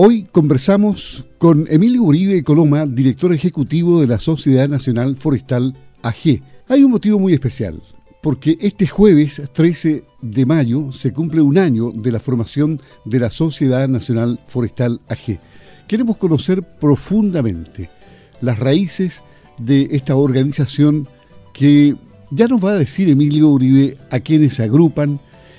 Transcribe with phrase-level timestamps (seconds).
[0.00, 5.74] Hoy conversamos con Emilio Uribe Coloma, director ejecutivo de la Sociedad Nacional Forestal
[6.04, 6.40] AG.
[6.68, 7.82] Hay un motivo muy especial,
[8.22, 13.32] porque este jueves 13 de mayo se cumple un año de la formación de la
[13.32, 15.40] Sociedad Nacional Forestal AG.
[15.88, 17.90] Queremos conocer profundamente
[18.40, 19.24] las raíces
[19.60, 21.08] de esta organización
[21.52, 21.96] que
[22.30, 25.18] ya nos va a decir Emilio Uribe a quienes se agrupan,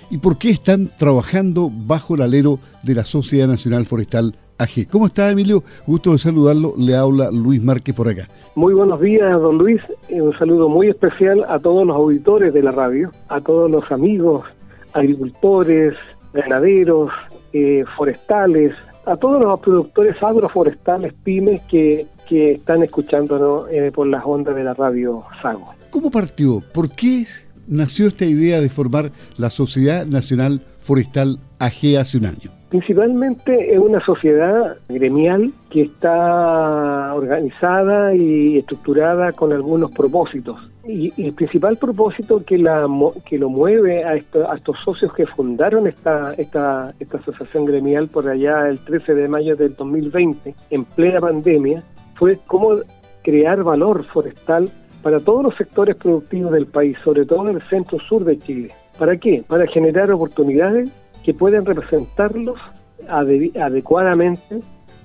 [0.10, 4.88] y por qué están trabajando bajo el alero de la Sociedad Nacional Forestal AG.
[4.90, 5.64] ¿Cómo está, Emilio?
[5.88, 6.74] Gusto de saludarlo.
[6.78, 8.24] Le habla Luis Márquez por acá.
[8.56, 9.82] Muy buenos días, don Luis.
[10.10, 14.46] Un saludo muy especial a todos los auditores de la radio, a todos los amigos,
[14.94, 15.96] agricultores,
[16.34, 17.12] ganaderos,
[17.54, 18.74] eh, forestales,
[19.06, 24.64] a todos los productores agroforestales, pymes que, que están escuchándonos eh, por las ondas de
[24.64, 25.74] la radio Sago.
[25.90, 26.62] ¿Cómo partió?
[26.74, 27.26] ¿Por qué
[27.70, 32.52] nació esta idea de formar la Sociedad Nacional Forestal AG hace un año?
[32.70, 40.60] Principalmente es una sociedad gremial que está organizada y estructurada con algunos propósitos.
[40.88, 42.88] Y, el principal propósito que, la,
[43.26, 48.68] que lo mueve a, estos socios que fundaron esta, esta, esta asociación gremial por allá
[48.70, 51.84] el 13 de mayo del 2020, en plena pandemia,
[52.16, 52.78] fue cómo
[53.24, 54.70] crear valor forestal
[55.02, 58.72] para todos los sectores productivos del país, sobre todo en el centro-sur de Chile.
[58.98, 59.44] ¿Para qué?
[59.48, 60.90] Para generar oportunidades
[61.24, 62.60] que puedan representarlos
[63.08, 64.60] adecuadamente,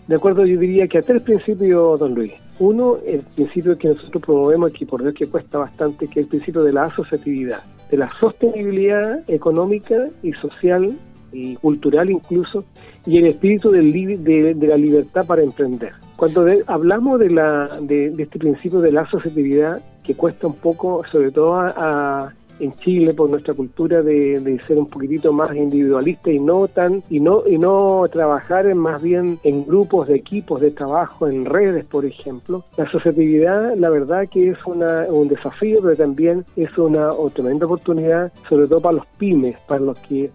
[0.07, 2.33] de acuerdo yo diría que a tres principios, don Luis.
[2.59, 6.31] Uno, el principio que nosotros promovemos aquí, por Dios que cuesta bastante, que es el
[6.31, 10.97] principio de la asociatividad, de la sostenibilidad económica y social
[11.33, 12.65] y cultural incluso,
[13.07, 15.93] y el espíritu del, de, de la libertad para emprender.
[16.25, 21.31] Cuando hablamos de, la, de, este principio de la asociatividad, que cuesta un poco, sobre
[21.31, 26.67] todo a, en Chile por nuestra cultura de, ser un poquitito más individualista y no
[26.67, 31.29] tan y no y no trabajar en más bien en grupos de equipos de trabajo
[31.29, 32.65] en redes por ejemplo.
[32.79, 37.67] La asociatividad la verdad que es una, un desafío pero también es una, una tremenda
[37.67, 40.31] oportunidad sobre todo para los pymes para los que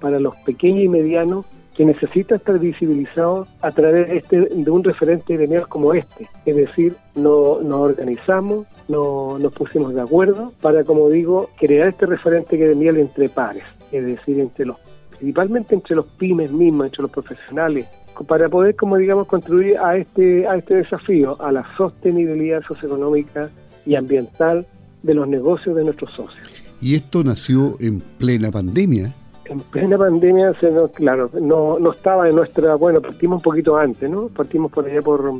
[0.00, 4.84] para los pequeños y medianos que necesita estar visibilizado a través de, este, de un
[4.84, 6.28] referente gremial como este.
[6.46, 12.06] Es decir, no, nos organizamos, no, nos pusimos de acuerdo para, como digo, crear este
[12.06, 14.76] referente gremial entre pares, es decir, entre los
[15.10, 17.86] principalmente entre los pymes mismos, entre los profesionales,
[18.26, 23.50] para poder, como digamos, contribuir a este, a este desafío, a la sostenibilidad socioeconómica
[23.86, 24.66] y ambiental
[25.02, 26.48] de los negocios de nuestros socios.
[26.80, 29.14] Y esto nació en plena pandemia
[29.46, 33.76] en plena pandemia, se nos, claro, no, no estaba en nuestra, bueno, partimos un poquito
[33.76, 34.28] antes, ¿no?
[34.28, 35.32] Partimos por allá por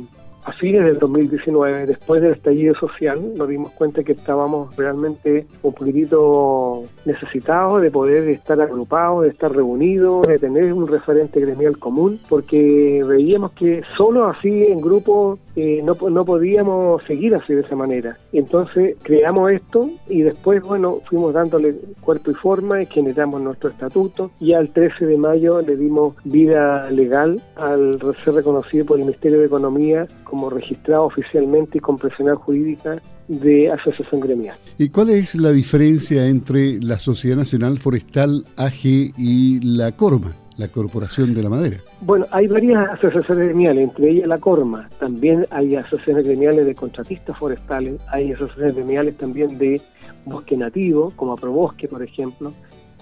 [0.45, 5.73] a fines del 2019, después del estallido social, nos dimos cuenta que estábamos realmente un
[5.73, 12.19] poquitito necesitados de poder estar agrupados, de estar reunidos, de tener un referente gremial común,
[12.29, 17.75] porque veíamos que solo así en grupo eh, no, no podíamos seguir así de esa
[17.75, 18.17] manera.
[18.33, 24.31] Entonces creamos esto y después, bueno, fuimos dándole cuerpo y forma y generamos nuestro estatuto
[24.39, 29.39] y al 13 de mayo le dimos vida legal al ser reconocido por el Ministerio
[29.39, 34.57] de Economía como registrado oficialmente y con personal jurídica de asociación gremial.
[34.77, 38.85] ¿Y cuál es la diferencia entre la Sociedad Nacional Forestal AG
[39.17, 40.44] y la Corma?
[40.57, 41.77] La Corporación de la Madera.
[42.01, 44.89] Bueno, hay varias asociaciones gremiales, entre ellas la Corma.
[44.99, 49.81] También hay asociaciones gremiales de contratistas forestales, hay asociaciones gremiales también de
[50.25, 52.53] bosque nativo, como Aprobosque, por ejemplo.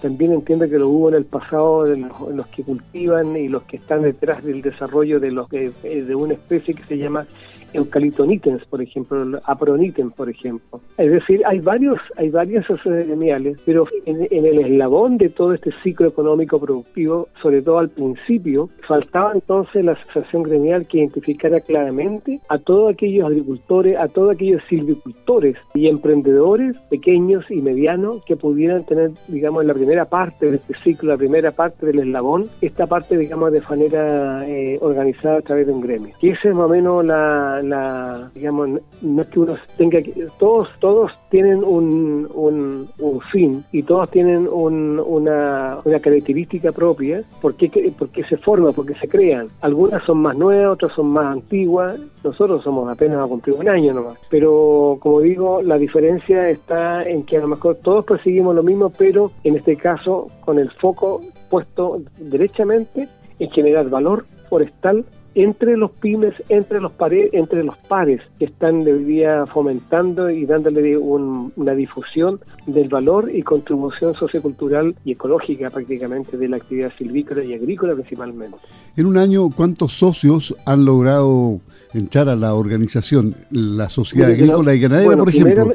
[0.02, 3.78] También entiendo que lo hubo en el pasado de los, que cultivan y los que
[3.78, 7.26] están detrás del desarrollo de, los, de, de una especie que se llama
[7.74, 10.80] eucaliptonitens, por ejemplo, apronitens, por ejemplo.
[10.96, 15.70] Es decir, hay varios, hay varias asociaciones gremiales, pero en, el eslabón de todo este
[15.82, 22.40] ciclo económico productivo, sobre todo al principio, faltaba entonces la asociación gremial que identificara claramente
[22.48, 28.84] a todos aquellos agricultores, a todos aquellos silvicultores y emprendedores pequeños y medianos que pudieran
[28.84, 32.86] tener, digamos, en la primera parte de este ciclo, la primera parte del eslabón, esta
[32.86, 36.14] parte, digamos, de manera eh, organizada a través de un gremio.
[36.20, 40.28] Y esa es más o menos la, la, digamos, no es que uno tenga que,
[40.38, 48.24] todos, todos tienen un, un, fin y todos tienen una, una característica propia, porque, porque
[48.24, 49.48] se forman, porque se crean.
[49.60, 53.92] Algunas son más nuevas, otras son más antiguas, nosotros somos apenas a cumplir un año
[53.92, 54.18] nomás.
[54.30, 58.90] Pero como digo, la diferencia está en que a lo mejor todos perseguimos lo mismo,
[58.90, 61.20] pero en este caso con el foco
[61.50, 63.08] puesto derechamente
[63.38, 68.86] en generar valor forestal entre los pymes, entre los pares, entre los pares que están
[68.86, 76.36] hoy día fomentando y dándole una difusión del valor y contribución sociocultural y ecológica prácticamente
[76.36, 78.58] de la actividad silvícola y agrícola principalmente.
[78.96, 81.60] En un año, ¿cuántos socios han logrado
[81.92, 85.72] entrar a la organización, la Sociedad Agrícola y Ganadera, por ejemplo?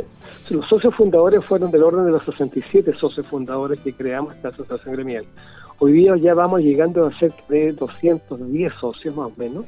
[0.50, 4.96] Los socios fundadores fueron del orden de los 67 socios fundadores que creamos esta asociación
[4.96, 5.26] gremial.
[5.78, 9.66] Hoy día ya vamos llegando a cerca de 210 socios más o menos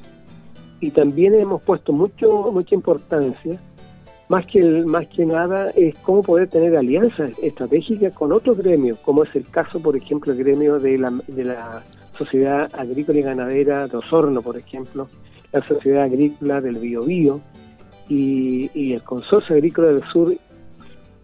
[0.79, 3.59] y también hemos puesto mucho mucha importancia
[4.27, 9.23] más que más que nada es cómo poder tener alianzas estratégicas con otros gremios, como
[9.23, 11.83] es el caso, por ejemplo, el gremio de la, de la
[12.17, 15.09] Sociedad Agrícola y Ganadera de Osorno, por ejemplo,
[15.51, 17.41] la Sociedad Agrícola del Biobío
[18.07, 20.33] y, y el Consorcio Agrícola del Sur.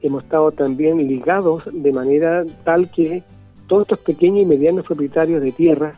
[0.01, 3.23] Hemos estado también ligados de manera tal que
[3.67, 5.97] todos estos pequeños y medianos propietarios de tierra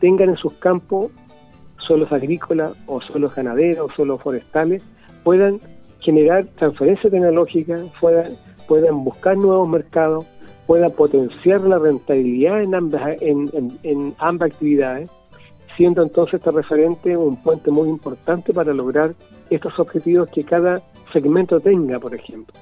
[0.00, 1.10] tengan en sus campos
[1.78, 4.82] suelos agrícolas o suelos ganaderos o suelos forestales,
[5.24, 5.58] puedan
[6.00, 8.32] generar transferencia tecnológica, puedan,
[8.66, 10.26] puedan buscar nuevos mercados,
[10.66, 15.10] puedan potenciar la rentabilidad en ambas, en, ambas actividades,
[15.76, 19.14] siendo entonces este referente un puente muy importante para lograr
[19.48, 20.82] estos objetivos que cada
[21.12, 22.54] segmento tenga, por ejemplo.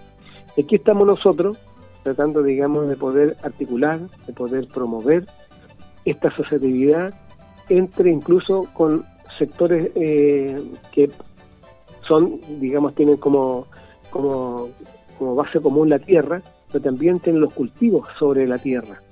[0.58, 1.58] Aquí estamos nosotros
[2.02, 5.24] tratando, digamos, de poder articular, de poder promover
[6.04, 7.12] esta asociatividad
[7.68, 9.04] entre incluso con
[9.38, 10.62] sectores eh,
[10.92, 11.10] que
[12.06, 13.66] son, digamos, tienen como,
[14.10, 14.70] como,
[15.18, 19.02] base común la tierra, pero también tienen los cultivos sobre la tierra.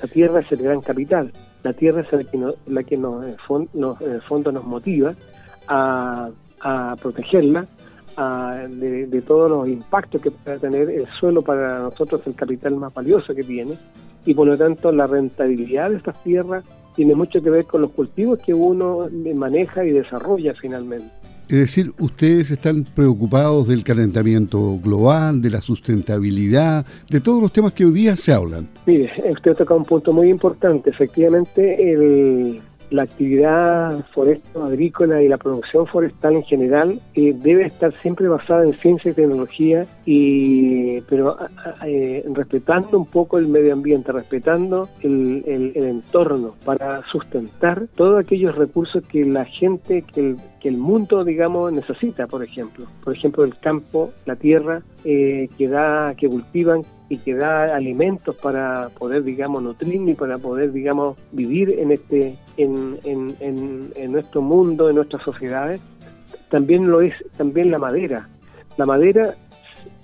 [0.00, 3.30] La tierra es el gran capital, la tierra es la que, la que nos, en
[4.10, 5.14] el fondo nos motiva
[5.68, 6.28] a,
[6.60, 7.66] a protegerla,
[8.16, 13.34] de, todos los impactos que pueda tener el suelo para nosotros el capital más valioso
[13.34, 13.78] que tiene
[14.24, 16.64] y por lo tanto la rentabilidad de estas tierras
[16.94, 21.10] tiene mucho que ver con los cultivos que uno maneja y desarrolla finalmente.
[21.48, 27.72] Es decir, ustedes están preocupados del calentamiento global, de la sustentabilidad, de todos los temas
[27.74, 28.68] que hoy día se hablan.
[28.86, 30.88] Mire, usted toca un punto muy importante.
[30.88, 32.62] Efectivamente, el,
[32.92, 38.64] la actividad forestal agrícola y la producción forestal en general eh, debe estar siempre basada
[38.64, 41.36] en ciencia y tecnología, y, pero
[41.86, 48.54] eh, respetando un poco el medio ambiente, respetando el, el, entorno para sustentar todos aquellos
[48.56, 52.86] recursos que la gente, que el, que el mundo, digamos, necesita, por ejemplo.
[53.02, 58.36] Por ejemplo, el campo, la tierra, eh, que, da, que cultivan y que da alimentos
[58.36, 64.88] para poder, digamos, nutrir y para poder, digamos, vivir en este, en, en, nuestro mundo,
[64.88, 65.80] en nuestras sociedades,
[66.50, 68.28] también lo es también la madera.
[68.76, 69.34] La madera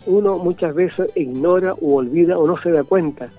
[0.06, 3.30] uno muchas veces ignora o olvida o no se da cuenta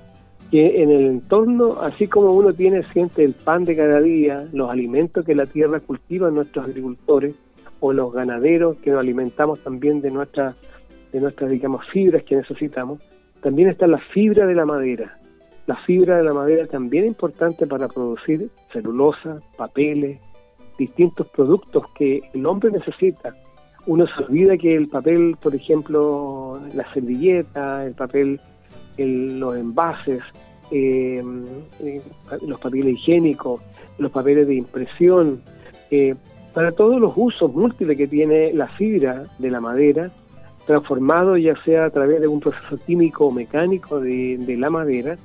[0.51, 4.69] que en el entorno, así como uno tiene, siente el pan de cada día, los
[4.69, 7.35] alimentos que la tierra cultiva nuestros agricultores
[7.79, 10.55] o los ganaderos que nos alimentamos también de nuestras,
[11.11, 12.99] de nuestras digamos, fibras que necesitamos,
[13.41, 15.18] también está la fibra de la madera.
[15.69, 20.19] La fibra de la madera también es importante para producir celulosa, papeles,
[20.79, 23.35] distintos productos que el hombre necesita.
[23.85, 28.41] Uno se olvida que el papel, por ejemplo, la servilleta, el papel,
[28.97, 30.23] los envases,
[30.71, 31.23] eh,
[31.81, 32.01] eh,
[32.47, 33.61] los papeles higiénicos,
[33.99, 35.43] los papeles de impresión,
[35.91, 36.15] eh,
[36.55, 40.09] para todos los usos múltiples que tiene la fibra de la madera,
[40.65, 45.19] transformado ya sea a través de un proceso químico o mecánico de, la madera,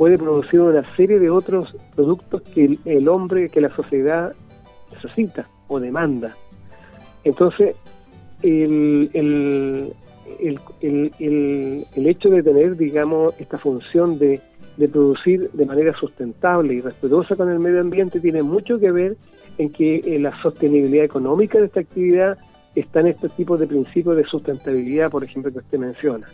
[0.00, 4.32] puede producir una serie de otros productos que el, hombre, que la sociedad
[4.90, 6.34] necesita o demanda.
[7.22, 7.76] Entonces,
[8.42, 9.92] el, el,
[10.80, 14.40] el, hecho de tener, digamos, esta función de,
[14.78, 19.18] de producir de manera sustentable y respetuosa con el medio ambiente tiene mucho que ver
[19.58, 22.38] en que eh, la sostenibilidad económica de esta actividad
[22.74, 26.26] están estos tipos de principios de sustentabilidad, por ejemplo, que usted menciona.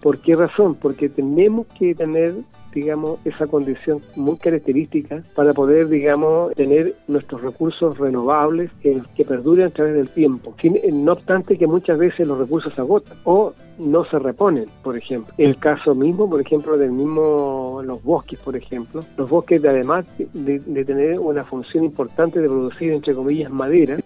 [0.00, 0.74] ¿Por qué razón?
[0.74, 2.34] Porque tenemos que tener,
[2.72, 9.66] digamos, esa condición muy característica para poder, digamos, tener nuestros recursos renovables que, que perduren
[9.66, 10.54] a través del tiempo.
[10.92, 15.32] no obstante que muchas veces los recursos se agotan o no se reponen, por ejemplo.
[15.38, 19.04] El caso mismo, por ejemplo, del mismo, los bosques, por ejemplo.
[19.16, 23.98] Los bosques, además de, de tener una función importante de producir, entre comillas, madera,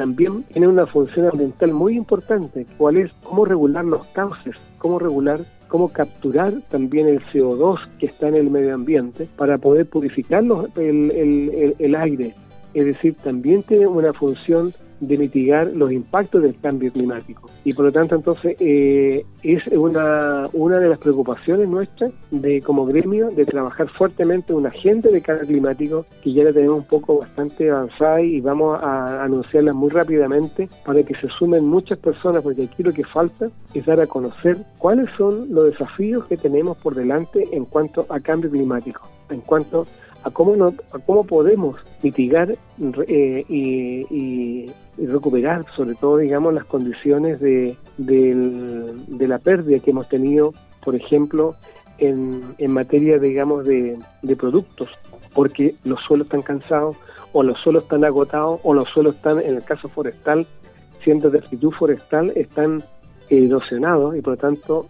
[0.00, 5.40] también tiene una función ambiental muy importante, cuál es cómo regular los cauces, cómo regular,
[5.70, 10.42] cómo capturar también el CO2 que está en el medio ambiente para poder purificar
[10.76, 12.34] el, el, aire.
[12.74, 17.48] Es decir, también tiene una función de mitigar los impactos del cambio climático.
[17.64, 22.84] Y por lo tanto, entonces, eh, es una, una de las preocupaciones nuestras de como
[22.86, 27.18] gremio de trabajar fuertemente una agenda de cambio climático que ya la tenemos un poco
[27.18, 32.64] bastante avanzada y vamos a anunciarla muy rápidamente para que se sumen muchas personas, porque
[32.64, 36.94] aquí lo que falta es dar a conocer cuáles son los desafíos que tenemos por
[36.94, 39.86] delante en cuanto a cambio climático, en cuanto
[40.22, 42.56] a cómo, no, a cómo podemos mitigar
[43.08, 44.70] eh, y,
[45.06, 50.54] recuperar, sobre todo, digamos, las condiciones de, de, la pérdida que hemos tenido,
[50.84, 51.54] por ejemplo,
[51.98, 54.88] en, en materia, digamos, de, de productos,
[55.34, 56.96] porque los suelos están cansados,
[57.32, 60.46] o los suelos están agotados, o los suelos están, en el caso forestal,
[61.04, 62.82] siendo de actitud forestal, están
[63.30, 64.86] erosionados y por lo tanto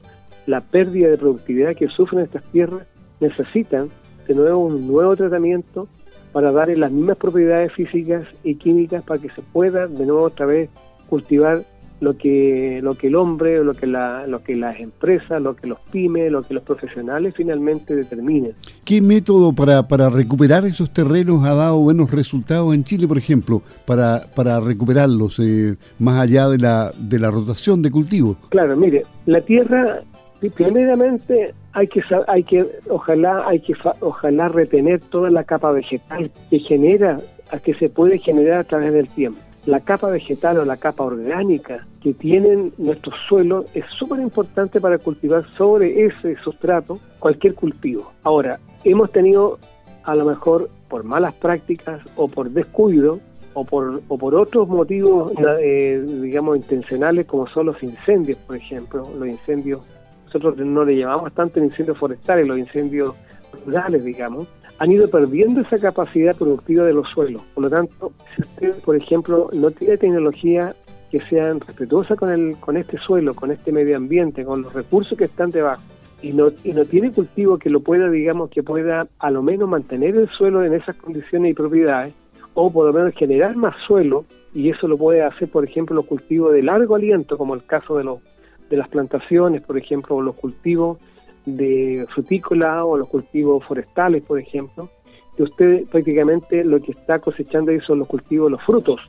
[0.47, 2.87] la pérdida de productividad que sufren estas tierras
[3.21, 3.90] necesitan
[4.26, 5.88] de nuevo un nuevo tratamiento
[6.33, 10.47] para darle las mismas propiedades físicas y químicas para que se pueda de nuevo otra
[10.47, 10.71] vez
[11.09, 11.65] cultivar
[12.01, 15.67] lo que lo que el hombre, lo que la, lo que las empresas, lo que
[15.67, 18.55] los pymes, lo que los profesionales finalmente determinen.
[18.85, 23.63] ¿Qué método para, para recuperar esos terrenos ha dado buenos resultados en Chile, por ejemplo,
[23.85, 28.39] para, para recuperarlos eh, más allá de la de la rotación de cultivos?
[28.49, 30.01] Claro, mire, la tierra
[30.55, 36.59] primeramente hay que hay que ojalá hay que ojalá retener toda la capa vegetal que
[36.59, 37.19] genera
[37.65, 41.87] que se puede generar a través del tiempo la capa vegetal o la capa orgánica
[42.03, 48.11] que tienen nuestros suelos es súper importante para cultivar sobre ese sustrato cualquier cultivo.
[48.23, 49.59] Ahora, hemos tenido
[50.05, 53.21] a lo mejor por malas prácticas o por descuido
[53.53, 59.07] o por, o por otros motivos, eh, digamos, intencionales como son los incendios, por ejemplo,
[59.19, 59.83] los incendios
[60.33, 63.15] nosotros no le llamamos tanto incendios forestales, los incendios
[63.67, 64.47] rurales, digamos,
[64.79, 67.43] han ido perdiendo esa capacidad productiva de los suelos.
[67.55, 70.75] Por lo tanto, si usted, por ejemplo, no tiene tecnología
[71.11, 75.19] que sean respetuosa con, el, con este suelo, con este medio ambiente, con los recursos
[75.19, 75.83] que están debajo,
[76.23, 79.69] y no, y no tiene cultivo que lo pueda, digamos, que pueda a lo menos
[79.69, 82.15] mantener el suelo en esas condiciones y propiedades,
[82.55, 86.07] o por lo menos generar más suelo, y eso lo puede hacer, por ejemplo, los
[86.07, 88.21] cultivos de largo aliento, como el caso de los
[88.71, 90.99] de las plantaciones, por ejemplo, o los cultivos
[91.45, 94.89] de frutícola o los cultivos forestales, por ejemplo,
[95.37, 99.00] que usted prácticamente lo que está cosechando ahí son los cultivos, los frutos,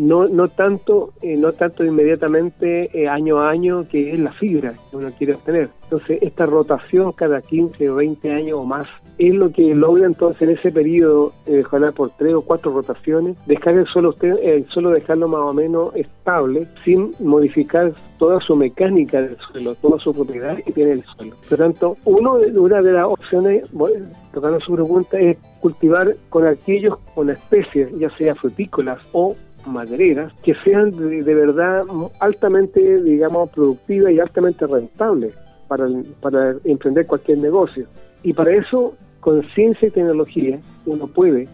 [0.00, 4.72] no, no tanto, eh, no tanto inmediatamente eh, año a año que es la fibra
[4.90, 5.68] que uno quiere obtener.
[5.82, 8.88] Entonces, esta rotación cada 15 o 20 años o más
[9.18, 11.62] es lo que logra entonces en ese periodo, eh,
[11.94, 16.66] por tres o cuatro rotaciones, dejar el suelo usted, el dejarlo más o menos estable,
[16.82, 21.36] sin modificar toda su mecánica del suelo, toda su propiedad que tiene el suelo.
[21.46, 26.98] Por lo tanto, una de las opciones, bueno, tocando su pregunta, es cultivar con aquellos,
[27.14, 31.84] con especies, ya sea frutícolas o madereras que sean de, verdad
[32.20, 35.34] altamente, digamos, productivas y altamente rentables
[35.68, 35.86] para,
[36.20, 37.86] para emprender cualquier negocio.
[38.22, 41.48] Y para eso, con ciencia y tecnología, uno puede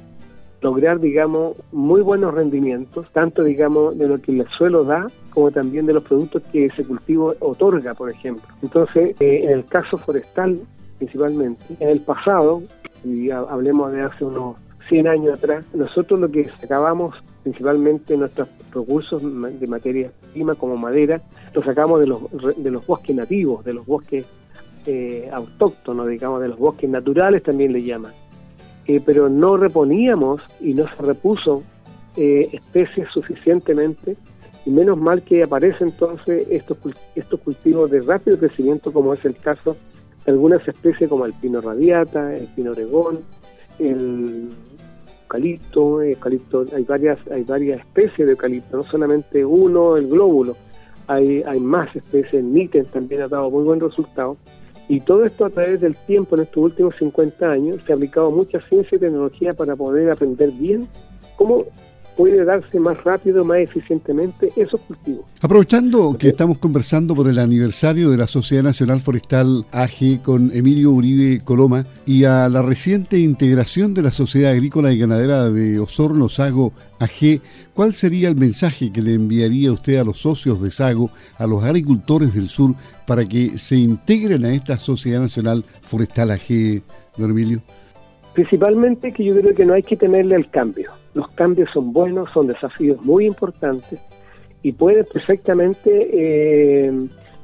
[0.61, 5.87] lograr, digamos, muy buenos rendimientos, tanto, digamos, de lo que el suelo da, como también
[5.87, 8.43] de los productos que ese cultivo otorga, por ejemplo.
[8.63, 10.61] Entonces, eh, en el caso forestal,
[10.99, 12.63] principalmente, en el pasado,
[13.05, 14.57] y hablemos de hace unos
[14.89, 17.15] 100 años atrás, nosotros lo que sacábamos
[17.47, 21.23] principalmente nuestros recursos de materia prima como madera,
[21.55, 22.21] los sacamos de los,
[22.57, 24.27] de los bosques nativos, de los bosques
[24.85, 28.13] eh, autóctonos, digamos, de los bosques naturales también le llaman.
[28.89, 31.63] Eh, pero no reponíamos y no se repuso
[32.17, 34.17] eh, especies suficientemente
[34.65, 36.79] y menos mal que aparecen entonces estos,
[37.15, 39.77] estos cultivos de rápido crecimiento como es el caso
[40.25, 43.21] de algunas especies como el pino radiata, el pino oregón,
[43.79, 44.49] el
[45.27, 50.57] eucalipto, eucalipto, hay varias, hay varias especies de eucalipto, no solamente uno, el glóbulo,
[51.09, 54.37] hay, hay más especies, el níten también ha dado muy buen resultado.
[54.89, 58.31] Y todo esto a través del tiempo, en estos últimos 50 años, se ha aplicado
[58.31, 60.87] mucha ciencia y tecnología para poder aprender bien
[61.37, 61.65] cómo
[62.17, 65.25] puede darse más rápido, más eficientemente esos cultivos.
[65.41, 70.91] Aprovechando que estamos conversando por el aniversario de la Sociedad Nacional Forestal AG con Emilio
[70.93, 76.29] Uribe Coloma y a la reciente integración de la Sociedad Agrícola y Ganadera de Osorno
[76.29, 77.41] Sago AG,
[77.75, 81.63] ¿cuál sería el mensaje que le enviaría usted a los socios de Sago, a los
[81.63, 82.75] agricultores del sur,
[83.07, 86.83] para que se integren a esta Sociedad Nacional Forestal AG,
[87.19, 87.61] don Emilio?
[88.33, 90.91] Principalmente que yo creo que no hay que temerle al cambio.
[91.17, 93.99] Los cambios son buenos, son desafíos muy importantes
[94.63, 96.93] y pueden perfectamente eh,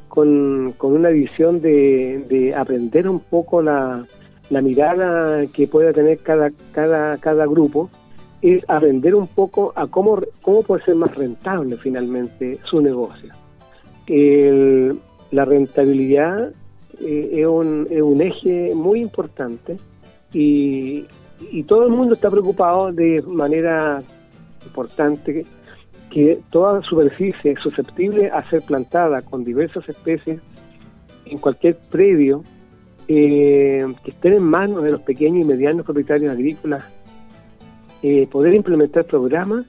[0.09, 4.05] con, una visión de, aprender un poco la,
[4.51, 7.89] mirada que pueda tener cada, cada, cada grupo,
[8.43, 13.33] es aprender un poco a cómo, cómo puede ser más rentable finalmente su negocio.
[15.31, 16.53] la rentabilidad
[17.01, 19.79] eh, es, un, eje muy importante
[20.35, 21.07] y,
[21.51, 24.03] y todo el mundo está preocupado de manera
[24.65, 25.45] importante
[26.11, 30.41] que toda superficie susceptible a ser plantada con diversas especies
[31.25, 32.43] en cualquier predio
[33.09, 36.85] eh, que estén en manos de los pequeños y medianos propietarios agrícolas,
[38.03, 39.67] eh, poder implementar programas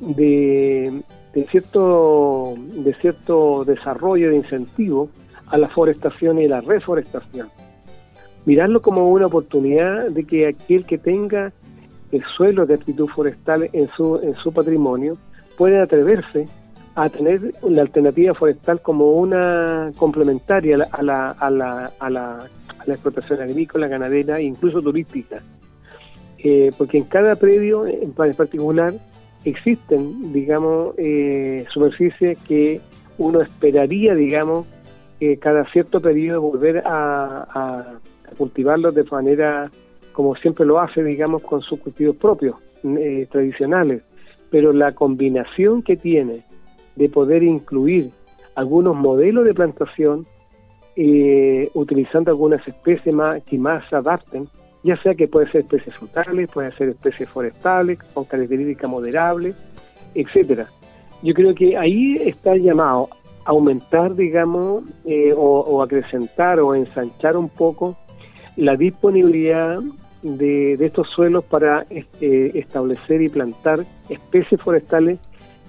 [0.00, 5.08] de, de, cierto, de cierto desarrollo de incentivo
[5.46, 7.48] a la forestación y la reforestación.
[8.46, 11.52] Mirarlo como una oportunidad de que aquel que tenga
[12.12, 15.18] el suelo de actitud forestal en su, en su patrimonio
[15.58, 16.46] puede atreverse
[16.94, 22.48] a tener la alternativa forestal como una complementaria a la, a la, a la,
[22.86, 25.42] explotación agrícola, ganadera e incluso turística.
[26.38, 28.94] Eh, porque en cada predio en particular
[29.44, 32.80] existen, digamos, eh, superficies que
[33.18, 34.66] uno esperaría, digamos,
[35.40, 37.98] cada cierto periodo volver a, a,
[38.36, 39.70] cultivarlos de manera
[40.12, 44.02] como siempre lo hace, digamos, con sus cultivos propios, eh, tradicionales.
[44.50, 46.40] Pero la combinación que tiene
[46.94, 48.10] de poder incluir
[48.54, 50.26] algunos modelos de plantación,
[50.96, 54.48] eh, utilizando algunas especies más, que más se adapten,
[54.82, 59.54] ya sea que puede ser especies frutales, puede ser especies forestales, con características moderables,
[60.14, 60.68] etcétera.
[61.22, 63.10] Yo creo que ahí está llamado
[63.44, 67.96] a aumentar, digamos, eh, o, acrecentar o ensanchar un poco
[68.56, 69.80] la disponibilidad
[70.22, 75.18] de, estos suelos para este, establecer y plantar especies forestales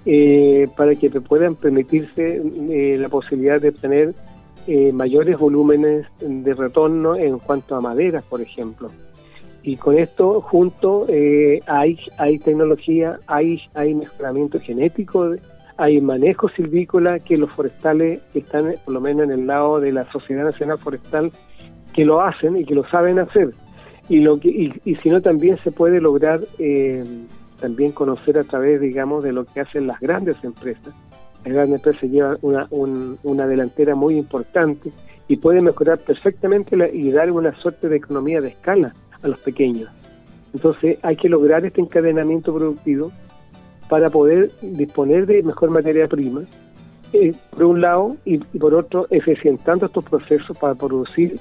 [0.06, 4.14] eh, para que puedan permitirse eh, la posibilidad de tener
[4.66, 8.90] eh, mayores volúmenes de retorno en cuanto a maderas, por ejemplo.
[9.62, 11.06] Y con esto junto
[11.66, 15.34] hay, hay tecnología, hay, hay mejoramiento genético,
[15.76, 20.10] hay manejo silvícola que los forestales están por lo menos en el lado de la
[20.10, 21.32] Sociedad Nacional Forestal
[21.98, 23.50] que lo hacen y que lo saben hacer.
[24.08, 27.02] Y, lo que, y, y si no, también se puede lograr eh,
[27.58, 30.94] también conocer a través, digamos, de lo que hacen las grandes empresas.
[31.44, 34.92] Las grandes empresas llevan una, una delantera muy importante
[35.26, 39.90] y pueden mejorar perfectamente y dar una suerte de economía de escala a los pequeños.
[40.54, 43.10] Entonces hay que lograr este encadenamiento productivo
[43.88, 46.42] para poder disponer de mejor materia prima,
[47.12, 51.40] eh, por un lado, y, por otro, eficientando estos procesos para producir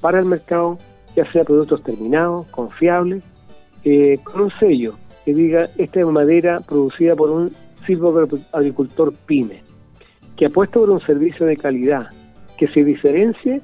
[0.00, 0.78] para el mercado,
[1.14, 3.22] ya sea productos terminados, confiables,
[3.84, 7.52] eh, con un sello que diga esta es madera producida por un
[8.52, 9.62] agricultor pyme,
[10.36, 12.08] que apuesta por un servicio de calidad,
[12.58, 13.60] que se diferencie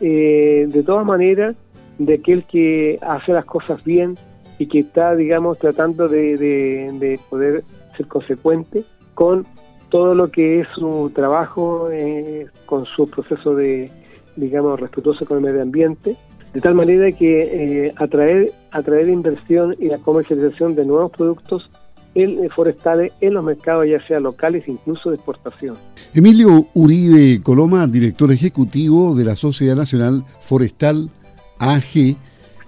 [0.00, 1.56] eh, de todas maneras
[1.98, 4.16] de aquel que hace las cosas bien
[4.58, 7.64] y que está, digamos, tratando de, poder
[7.96, 9.44] ser consecuente con
[9.88, 13.90] todo lo que es su trabajo, eh, con su proceso de,
[14.36, 16.16] digamos, respetuoso con el medio ambiente
[16.54, 21.68] de tal manera que eh, atraer, atraer inversión y la comercialización de nuevos productos
[22.14, 25.76] eh, forestales en los mercados, ya sea locales, incluso de exportación.
[26.14, 31.10] Emilio Uribe Coloma, director ejecutivo de la Sociedad Nacional Forestal
[31.58, 32.16] AG,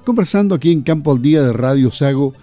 [0.05, 2.35] conversando aquí en Campo al Día de Radio Sago,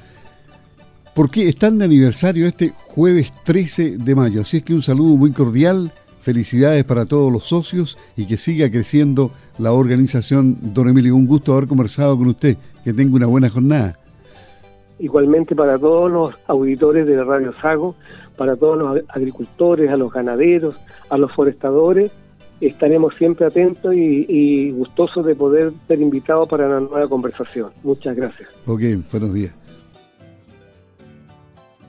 [1.13, 4.41] porque están de aniversario este jueves 13 de mayo.
[4.41, 5.91] Así es que un saludo muy cordial
[6.23, 10.55] Felicidades para todos los socios y que siga creciendo la organización.
[10.73, 12.55] Don Emilio, un gusto haber conversado con usted.
[12.85, 13.99] Que tenga una buena jornada.
[14.99, 17.95] Igualmente para todos los auditores de la Radio Sago,
[18.37, 20.75] para todos los agricultores, a los ganaderos,
[21.09, 22.13] a los forestadores,
[22.61, 27.71] estaremos siempre atentos y, y gustosos de poder ser invitados para una nueva conversación.
[27.83, 28.47] Muchas gracias.
[28.65, 28.81] Ok,
[29.11, 29.53] buenos días.